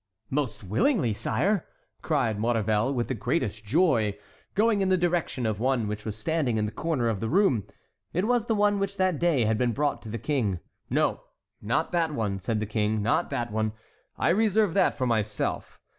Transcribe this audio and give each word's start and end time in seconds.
"Most 0.31 0.63
willingly, 0.63 1.13
sire!" 1.13 1.67
cried 2.01 2.39
Maurevel, 2.39 2.91
with 2.91 3.07
the 3.07 3.13
greatest 3.13 3.63
joy, 3.63 4.17
going 4.55 4.81
in 4.81 4.89
the 4.89 4.97
direction 4.97 5.45
of 5.45 5.59
one 5.59 5.87
which 5.87 6.05
was 6.05 6.17
standing 6.17 6.57
in 6.57 6.67
a 6.67 6.71
corner 6.71 7.07
of 7.07 7.19
the 7.19 7.29
room. 7.29 7.65
It 8.11 8.25
was 8.25 8.47
the 8.47 8.55
one 8.55 8.79
which 8.79 8.97
that 8.97 9.19
day 9.19 9.45
had 9.45 9.59
been 9.59 9.73
brought 9.73 10.01
to 10.01 10.09
the 10.09 10.17
King. 10.17 10.59
"No, 10.89 11.21
not 11.61 11.91
that 11.91 12.11
one," 12.15 12.39
said 12.39 12.59
the 12.59 12.65
King, 12.65 13.03
"not 13.03 13.29
that 13.29 13.51
one; 13.51 13.73
I 14.17 14.29
reserve 14.29 14.73
that 14.73 14.95
for 14.95 15.05
myself. 15.05 15.79